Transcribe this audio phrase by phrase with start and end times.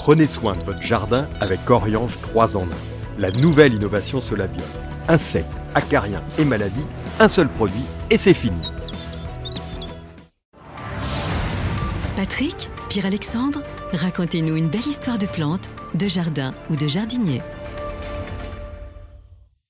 [0.00, 2.68] Prenez soin de votre jardin avec Oriange 3 en 1.
[3.18, 4.66] La nouvelle innovation Solabium.
[5.08, 6.86] Insectes, acariens et maladies,
[7.18, 8.64] un seul produit et c'est fini.
[12.16, 13.60] Patrick, Pierre-Alexandre,
[13.92, 17.42] racontez-nous une belle histoire de plantes, de jardin ou de jardinier.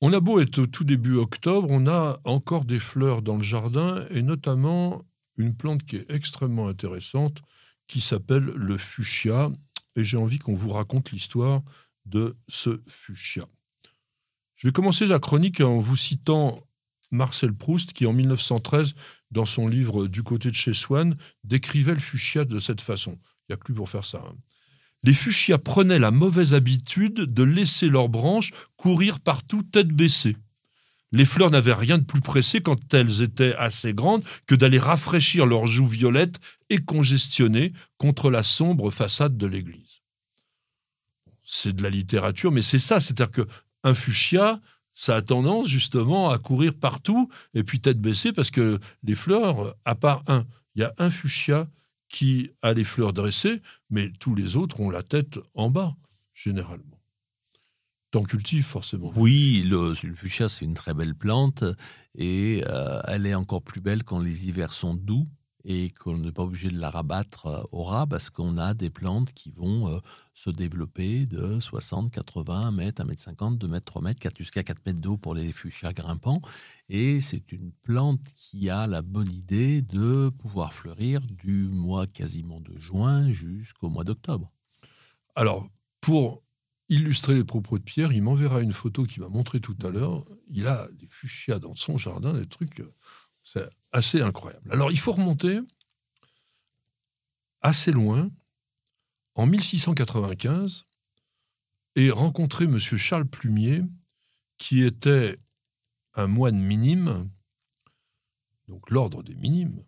[0.00, 3.42] On a beau être au tout début octobre, on a encore des fleurs dans le
[3.42, 5.02] jardin et notamment
[5.38, 7.42] une plante qui est extrêmement intéressante
[7.88, 9.50] qui s'appelle le fuchsia
[9.96, 11.62] et j'ai envie qu'on vous raconte l'histoire
[12.06, 13.46] de ce fuchsia.
[14.56, 16.66] Je vais commencer la chronique en vous citant
[17.10, 18.94] Marcel Proust qui en 1913
[19.30, 23.18] dans son livre Du côté de chez Swann décrivait le fuchsia de cette façon.
[23.48, 24.22] Il n'y a lui pour faire ça.
[24.26, 24.36] Hein
[25.02, 30.36] les fuchsias prenaient la mauvaise habitude de laisser leurs branches courir partout tête baissée.
[31.12, 35.44] Les fleurs n'avaient rien de plus pressé quand elles étaient assez grandes que d'aller rafraîchir
[35.44, 36.38] leurs joues violettes
[36.68, 40.02] et congestionnées contre la sombre façade de l'église.
[41.42, 43.48] C'est de la littérature, mais c'est ça, c'est-à-dire que
[43.82, 44.60] un fuchsia,
[44.92, 49.74] ça a tendance justement à courir partout et puis tête baissée parce que les fleurs,
[49.84, 51.68] à part un, il y a un fuchsia
[52.08, 55.96] qui a les fleurs dressées, mais tous les autres ont la tête en bas,
[56.34, 56.99] généralement.
[58.10, 59.12] T'en cultives forcément.
[59.14, 61.62] Oui, le, fuchsia, c'est une très belle plante
[62.16, 65.28] et euh, elle est encore plus belle quand les hivers sont doux
[65.64, 68.90] et qu'on n'est pas obligé de la rabattre euh, au ras parce qu'on a des
[68.90, 69.98] plantes qui vont euh,
[70.34, 74.62] se développer de 60, 80, 1 mètre, 1 mètre 50, 2 mètres, 3 mètres, jusqu'à
[74.62, 76.40] 4 mètres d'eau pour les fuchsias grimpants.
[76.88, 82.60] Et c'est une plante qui a la bonne idée de pouvoir fleurir du mois quasiment
[82.60, 84.50] de juin jusqu'au mois d'octobre.
[85.36, 85.68] Alors,
[86.00, 86.42] pour
[86.90, 90.26] illustrer les propos de Pierre, il m'enverra une photo qu'il m'a montré tout à l'heure.
[90.48, 92.92] Il a des fuchsias dans son jardin, des trucs euh,
[93.42, 94.70] c'est assez incroyable.
[94.72, 95.60] Alors, il faut remonter
[97.62, 98.28] assez loin,
[99.34, 100.84] en 1695,
[101.96, 102.78] et rencontrer M.
[102.78, 103.82] Charles Plumier,
[104.58, 105.38] qui était
[106.14, 107.30] un moine minime,
[108.68, 109.84] donc l'ordre des minimes,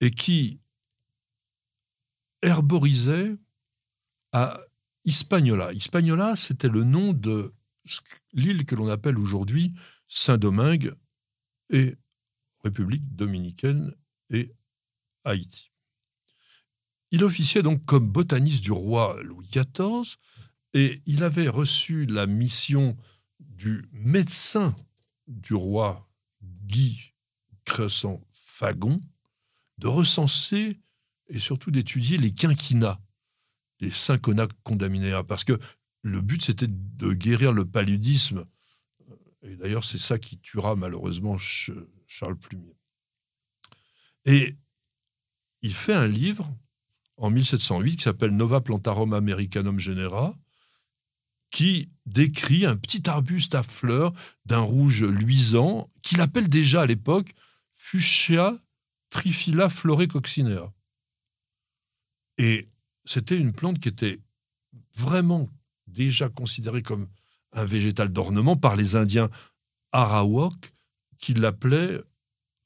[0.00, 0.60] et qui
[2.42, 3.36] herborisait
[4.32, 4.60] à
[5.04, 5.72] Hispaniola.
[5.72, 7.52] Hispaniola, c'était le nom de
[8.32, 9.72] l'île que l'on appelle aujourd'hui
[10.08, 10.94] Saint-Domingue
[11.70, 11.96] et
[12.62, 13.94] République dominicaine
[14.30, 14.52] et
[15.24, 15.70] Haïti.
[17.10, 20.16] Il officiait donc comme botaniste du roi Louis XIV
[20.72, 22.96] et il avait reçu la mission
[23.38, 24.74] du médecin
[25.26, 26.08] du roi
[26.42, 27.12] Guy
[27.64, 29.02] Crescent Fagon
[29.78, 30.80] de recenser
[31.28, 33.00] et surtout d'étudier les quinquinats,
[33.80, 35.58] les cinquonats condamnés parce que
[36.02, 38.46] le but c'était de guérir le paludisme.
[39.42, 42.76] Et d'ailleurs, c'est ça qui tuera malheureusement Charles Plumier.
[44.24, 44.56] Et
[45.60, 46.54] il fait un livre
[47.16, 50.34] en 1708 qui s'appelle Nova Plantarum Americanum Genera,
[51.50, 54.12] qui décrit un petit arbuste à fleurs
[54.44, 57.32] d'un rouge luisant, qu'il appelle déjà à l'époque
[57.74, 58.56] Fuchsia
[59.10, 59.68] trifila
[60.10, 60.72] coccinea.
[62.38, 62.68] Et
[63.04, 64.20] c'était une plante qui était
[64.96, 65.48] vraiment
[65.86, 67.08] déjà considérée comme
[67.52, 69.30] un végétal d'ornement par les Indiens
[69.92, 70.74] Arawak,
[71.18, 72.00] qui l'appelaient,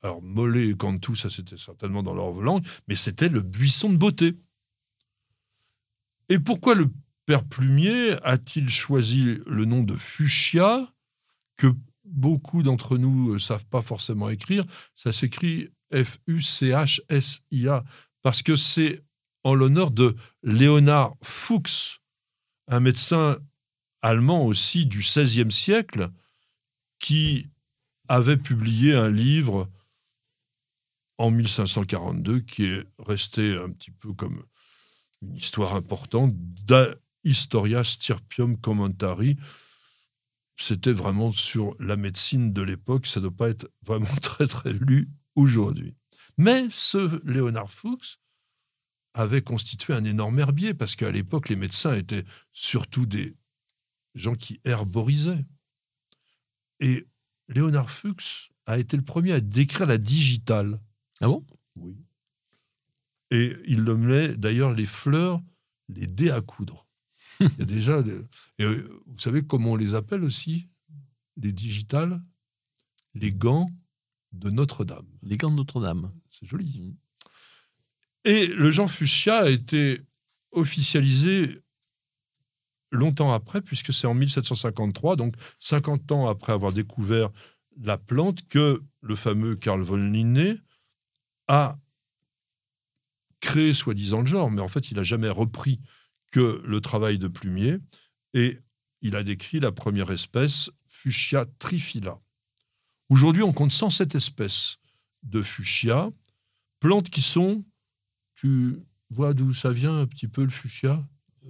[0.02, 3.96] alors mollet et cantou, ça c'était certainement dans leur langue, mais c'était le buisson de
[3.96, 4.34] beauté.
[6.28, 6.90] Et pourquoi le
[7.26, 10.90] père Plumier a-t-il choisi le nom de fuchsia,
[11.56, 11.66] que
[12.04, 14.64] beaucoup d'entre nous ne savent pas forcément écrire?
[14.94, 17.84] Ça s'écrit F-U-C-H-S-I-A,
[18.22, 19.02] parce que c'est
[19.44, 22.00] en l'honneur de Léonard Fuchs,
[22.66, 23.38] un médecin
[24.02, 26.10] allemand aussi du XVIe siècle,
[26.98, 27.48] qui
[28.08, 29.70] avait publié un livre
[31.18, 34.42] en 1542 qui est resté un petit peu comme
[35.22, 36.94] une histoire importante, Da
[37.24, 39.36] Historia Stirpium Commentari.
[40.56, 44.72] C'était vraiment sur la médecine de l'époque, ça ne doit pas être vraiment très très
[44.72, 45.94] lu aujourd'hui.
[46.36, 48.18] Mais ce Léonard Fuchs
[49.14, 53.36] avait constitué un énorme herbier, parce qu'à l'époque, les médecins étaient surtout des
[54.14, 55.44] gens qui herborisaient.
[56.80, 57.06] Et
[57.48, 60.80] Léonard Fuchs a été le premier à décrire la digitale.
[61.20, 61.44] Ah bon?
[61.76, 61.96] Oui.
[63.30, 65.42] Et il nommait d'ailleurs les fleurs
[65.88, 66.86] les dés à coudre.
[67.40, 68.02] Il y a déjà.
[68.58, 70.68] Et euh, vous savez comment on les appelle aussi
[71.36, 72.22] Les digitales?
[73.14, 73.68] Les gants
[74.32, 75.06] de Notre-Dame.
[75.22, 76.12] Les gants de Notre-Dame.
[76.30, 76.94] C'est joli.
[78.28, 80.02] Et le Jean Fuchsia a été
[80.52, 81.62] officialisé
[82.90, 87.30] longtemps après, puisque c'est en 1753, donc 50 ans après avoir découvert
[87.80, 90.56] la plante, que le fameux Carl von Linné
[91.46, 91.78] a
[93.40, 95.80] créé soi-disant le genre, mais en fait, il n'a jamais repris
[96.30, 97.78] que le travail de plumier.
[98.34, 98.58] Et
[99.00, 102.20] il a décrit la première espèce, Fuchsia trifila.
[103.08, 104.76] Aujourd'hui, on compte 107 espèces
[105.22, 106.10] de fuchsia,
[106.78, 107.64] plantes qui sont.
[108.40, 108.78] Tu
[109.10, 111.02] vois d'où ça vient un petit peu le fuchsia?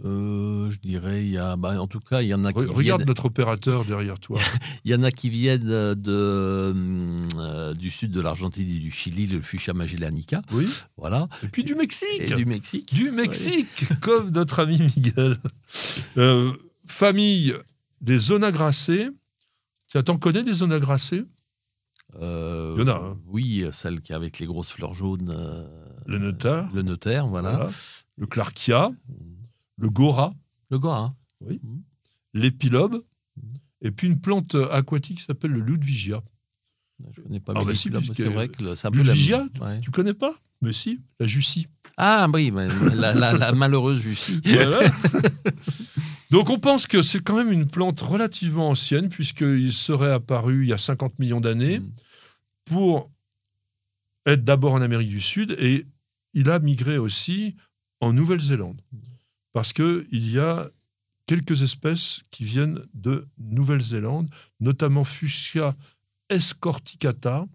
[0.07, 2.65] Euh, je dirais, il y a, bah, en tout cas, il y en a qui
[2.65, 4.41] Regarde notre opérateur derrière toi.
[4.85, 6.75] il y en a qui viennent de,
[7.37, 10.41] euh, du sud de l'Argentine et du Chili, le Fuchsia magellanica.
[10.53, 10.67] Oui.
[10.97, 11.29] Voilà.
[11.43, 12.21] Et puis du Mexique.
[12.21, 12.95] Et du Mexique.
[12.95, 15.37] Du Mexique, comme notre ami Miguel.
[16.17, 16.53] Euh,
[16.87, 17.55] famille
[18.01, 19.09] des onagracées.
[19.93, 21.25] Tu t'en connais des onagracées
[22.21, 22.97] euh, Il y en a.
[22.97, 23.19] Hein.
[23.27, 25.35] Oui, celle qui avec les grosses fleurs jaunes.
[26.09, 26.69] Le notaire.
[26.75, 27.69] Le notaire, voilà.
[28.17, 28.91] Le clarkia.
[28.91, 29.39] Mm
[29.79, 30.35] le gora.
[30.71, 31.15] Le gora.
[31.41, 31.61] Oui.
[31.63, 31.79] Mmh.
[32.35, 33.05] L'épilobe.
[33.37, 33.41] Mmh.
[33.83, 36.23] Et puis une plante aquatique qui s'appelle le ludwigia.
[37.15, 37.53] Je ne connais pas.
[37.57, 39.79] Ah bah si, c'est vrai que c'est un peu Ludwigia, la...
[39.79, 41.69] tu connais pas Mais si, la Jussie.
[41.97, 42.53] Ah oui,
[42.93, 44.41] la, malheureuse Jussie.
[46.33, 50.71] Donc on pense que c'est quand même une plante relativement ancienne, puisqu'il serait apparu il
[50.71, 51.81] y a 50 millions d'années,
[52.65, 53.13] pour
[54.27, 55.87] être d'abord en Amérique du Sud, et
[56.35, 57.57] il a migré aussi
[58.01, 58.81] en Nouvelle-Zélande
[59.53, 60.71] parce qu'il y a
[61.27, 64.31] quelques espèces qui viennent de Nouvelle-Zélande,
[64.61, 65.77] notamment Fuchsia
[66.29, 67.47] escorticata,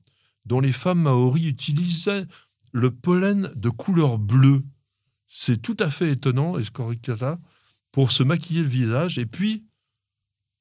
[0.46, 2.26] dont les femmes maoris utilisaient
[2.72, 4.64] le pollen de couleur bleue.
[5.28, 7.40] C'est tout à fait étonnant, escorticata,
[7.92, 9.18] pour se maquiller le visage.
[9.18, 9.66] Et puis,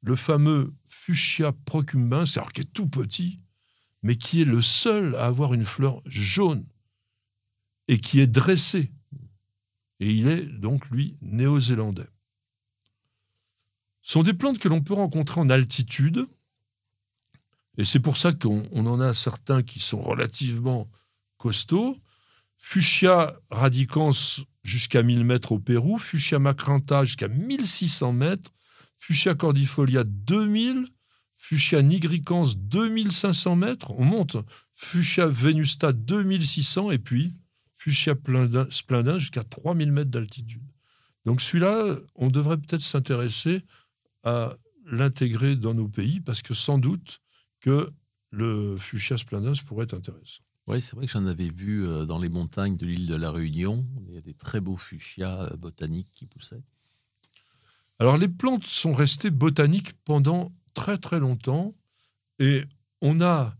[0.02, 3.40] le fameux Fuchsia procumbens, c'est qui est tout petit,
[4.02, 6.64] mais qui est le seul à avoir une fleur jaune
[7.92, 8.90] et qui est dressée.
[10.00, 12.08] Et il est donc, lui, néo-zélandais.
[14.00, 16.26] Ce sont des plantes que l'on peut rencontrer en altitude,
[17.76, 20.90] et c'est pour ça qu'on en a certains qui sont relativement
[21.36, 21.98] costauds.
[22.56, 24.12] Fuchsia radicans
[24.62, 28.52] jusqu'à 1000 mètres au Pérou, Fuchsia macranta jusqu'à 1600 mètres,
[28.96, 30.86] Fuchsia cordifolia 2000,
[31.34, 34.38] Fuchsia nigricans 2500 mètres, on monte,
[34.72, 37.32] Fuchsia venusta 2600, et puis
[37.82, 38.14] Fuchsia
[38.70, 40.62] splendin jusqu'à 3000 mètres d'altitude.
[41.24, 43.64] Donc celui-là, on devrait peut-être s'intéresser
[44.22, 44.56] à
[44.86, 47.20] l'intégrer dans nos pays parce que sans doute
[47.60, 47.92] que
[48.30, 50.42] le Fuchsia splendens pourrait être intéressant.
[50.68, 53.32] Oui, c'est vrai que j'en avais vu euh, dans les montagnes de l'île de la
[53.32, 53.84] Réunion.
[54.06, 56.62] Il y a des très beaux fuchsias euh, botaniques qui poussaient.
[57.98, 61.72] Alors les plantes sont restées botaniques pendant très très longtemps
[62.38, 62.62] et
[63.00, 63.56] on a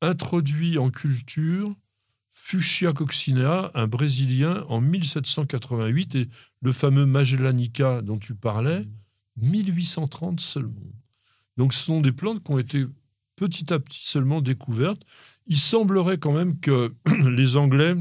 [0.00, 1.74] introduit en culture
[2.34, 6.28] Fuchsia coccinea, un Brésilien, en 1788, et
[6.60, 8.84] le fameux Magellanica dont tu parlais,
[9.36, 10.92] 1830 seulement.
[11.56, 12.84] Donc ce sont des plantes qui ont été
[13.36, 15.02] petit à petit seulement découvertes.
[15.46, 16.92] Il semblerait quand même que
[17.30, 17.94] les Anglais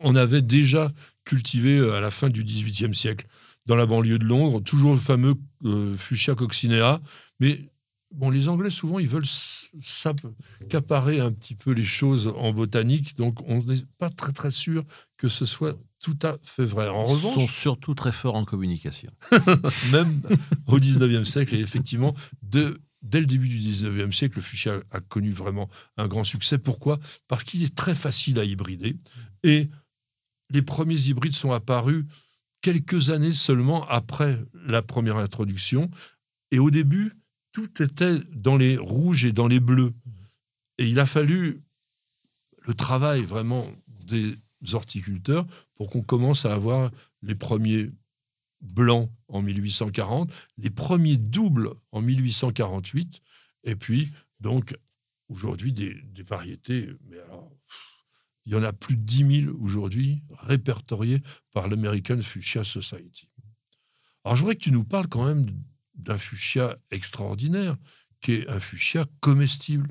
[0.00, 0.92] en avaient déjà
[1.24, 3.26] cultivé euh, à la fin du XVIIIe siècle
[3.66, 5.34] dans la banlieue de Londres, toujours le fameux
[5.64, 7.00] euh, Fuchsia coccinea,
[7.38, 7.70] mais
[8.12, 9.26] bon, les Anglais, souvent, ils veulent
[9.80, 14.84] s'accaparer un petit peu les choses en botanique, donc on n'est pas très très sûr
[15.16, 16.88] que ce soit tout à fait vrai.
[16.88, 19.10] En revanche, ils sont surtout très forts en communication.
[19.92, 20.22] Même
[20.66, 25.00] au 19e siècle, et effectivement, de, dès le début du 19e siècle, le fuchsia a
[25.00, 26.58] connu vraiment un grand succès.
[26.58, 26.98] Pourquoi?
[27.26, 28.96] Parce qu'il est très facile à hybrider,
[29.42, 29.68] et
[30.50, 32.06] les premiers hybrides sont apparus
[32.60, 35.90] quelques années seulement après la première introduction.
[36.50, 37.12] Et au début,
[37.52, 39.94] tout était dans les rouges et dans les bleus.
[40.78, 41.62] Et il a fallu
[42.60, 44.34] le travail vraiment des
[44.72, 46.90] horticulteurs pour qu'on commence à avoir
[47.22, 47.90] les premiers
[48.60, 53.20] blancs en 1840, les premiers doubles en 1848,
[53.64, 54.76] et puis donc
[55.28, 57.50] aujourd'hui des, variétés, mais alors
[58.46, 63.28] il y en a plus de 10 000 aujourd'hui répertoriées par l'American Fuchsia Society.
[64.24, 65.46] Alors je voudrais que tu nous parles quand même
[65.98, 67.76] d'un fuchsia extraordinaire,
[68.20, 69.88] qui est un fuchsia comestible.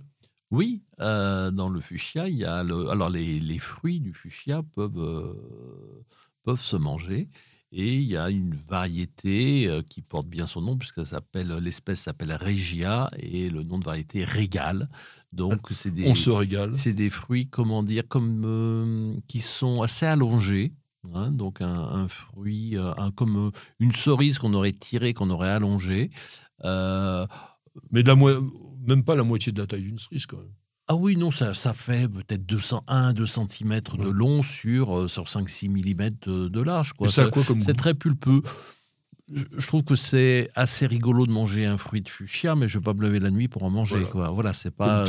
[0.50, 4.98] Oui, euh, dans le fuchsia, il y a le, alors les, fruits du fuchsia peuvent,
[4.98, 6.04] euh,
[6.44, 7.30] peuvent se manger.
[7.74, 12.00] Et il y a une variété euh, qui porte bien son nom, puisque s'appelle, l'espèce
[12.00, 14.90] s'appelle Regia et le nom de variété Régal.
[15.34, 16.78] Donc, c'est des, On se régale.
[16.78, 20.72] C'est des fruits, comment dire, comme, qui sont assez allongés,
[21.14, 25.50] Hein, donc un, fruit, euh, un, comme euh, une cerise qu'on aurait tirée, qu'on aurait
[25.50, 26.12] allongée.
[26.64, 27.26] Euh,
[27.92, 30.54] Mais de la même pas la moitié de la taille d'une cerise quand même.
[30.90, 35.70] Ah oui, non, ça, ça fait peut-être 201, 2 cm de long sur, sur 5-6
[35.70, 36.94] mm de, large.
[36.94, 37.10] Quoi.
[37.10, 38.42] C'est quoi comme C'est très pulpeux.
[39.30, 42.82] Je trouve que c'est assez rigolo de manger un fruit de fuchsia, mais je ne
[42.82, 43.96] vais pas me lever la nuit pour en manger.
[43.96, 44.30] Voilà, quoi.
[44.30, 45.04] voilà c'est pas.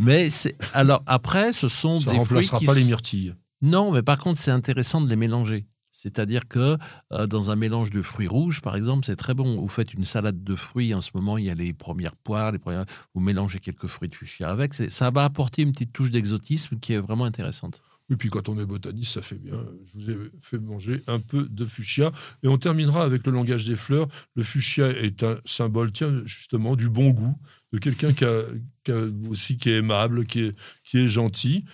[0.00, 3.34] mais c'est alors après, ce sont ça des fruits qui pas les myrtilles.
[3.64, 5.64] Non, mais par contre, c'est intéressant de les mélanger.
[5.90, 6.76] C'est-à-dire que
[7.12, 9.58] euh, dans un mélange de fruits rouges, par exemple, c'est très bon.
[9.58, 12.52] Vous faites une salade de fruits, en ce moment, il y a les premières poires,
[12.52, 12.84] les premières...
[13.14, 14.74] vous mélangez quelques fruits de fuchsia avec.
[14.74, 17.80] Ça va apporter une petite touche d'exotisme qui est vraiment intéressante.
[18.10, 19.58] Et puis quand on est botaniste, ça fait bien.
[19.86, 22.12] Je vous ai fait manger un peu de fuchsia.
[22.42, 24.08] Et on terminera avec le langage des fleurs.
[24.34, 27.34] Le fuchsia est un symbole, tiens, justement, du bon goût,
[27.72, 28.92] de quelqu'un qui,
[29.30, 31.64] aussi qui est aimable, qui est, qui est gentil.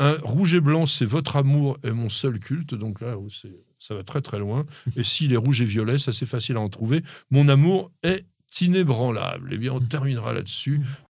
[0.00, 2.74] Un rouge et blanc, c'est votre amour est mon seul culte.
[2.74, 3.14] Donc là,
[3.78, 4.64] ça va très très loin.
[4.96, 7.02] Et s'il est rouge et violet, ça c'est facile à en trouver.
[7.30, 8.24] Mon amour est
[8.60, 9.50] inébranlable.
[9.52, 10.80] Eh bien, on terminera là-dessus.